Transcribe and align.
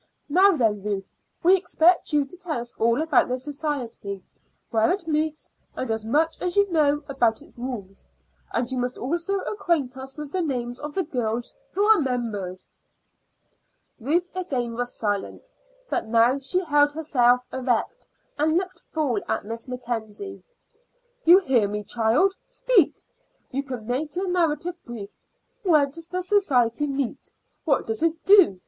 Now 0.29 0.57
then, 0.57 0.81
Ruth, 0.81 1.05
we 1.43 1.55
expect 1.55 2.11
you 2.11 2.25
to 2.25 2.35
tell 2.35 2.59
us 2.59 2.73
all 2.79 3.03
about 3.03 3.27
the 3.27 3.37
society 3.37 4.23
where 4.71 4.91
it 4.91 5.07
meets, 5.07 5.51
and 5.75 5.91
as 5.91 6.03
much 6.03 6.41
as 6.41 6.55
you 6.57 6.67
know 6.71 7.03
about 7.07 7.43
its 7.43 7.59
rules. 7.59 8.03
And 8.51 8.71
you 8.71 8.79
must 8.79 8.97
also 8.97 9.41
acquaint 9.41 9.97
us 9.97 10.17
with 10.17 10.31
the 10.31 10.41
names 10.41 10.79
of 10.79 10.95
the 10.95 11.03
girls 11.03 11.53
who 11.73 11.83
are 11.83 11.99
members." 12.01 12.67
Ruth 13.99 14.31
again 14.33 14.73
was 14.73 14.91
silent, 14.95 15.51
but 15.87 16.07
now 16.07 16.39
she 16.39 16.61
held 16.65 16.93
herself 16.93 17.45
erect 17.53 18.07
and 18.39 18.57
looked 18.57 18.79
full 18.79 19.19
at 19.29 19.45
Miss 19.45 19.67
Mackenzie. 19.67 20.41
"You 21.25 21.37
hear 21.37 21.67
me, 21.67 21.83
child. 21.83 22.33
Speak. 22.43 22.95
You 23.51 23.61
can 23.61 23.85
make 23.85 24.15
your 24.15 24.29
narrative 24.29 24.83
brief. 24.83 25.23
Where 25.61 25.85
does 25.85 26.07
the 26.07 26.23
society 26.23 26.87
meet? 26.87 27.31
What 27.65 27.85
does 27.85 28.01
it 28.01 28.25
do? 28.25 28.59